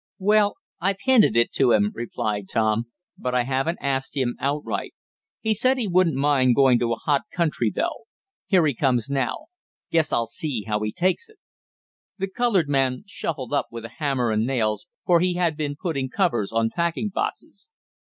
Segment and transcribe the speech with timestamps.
[0.17, 2.87] "Well, I've hinted it to him," replied Tom,
[3.19, 4.95] "but I haven't asked him outright.
[5.41, 8.05] He said he wouldn't mind going to a hot country though.
[8.47, 9.45] Here he comes now.
[9.91, 11.37] Guess I'll see how he takes it."
[12.17, 16.09] The colored man shuffled up with a hammer and nails, for he had been putting
[16.09, 17.69] covers on packing boxes.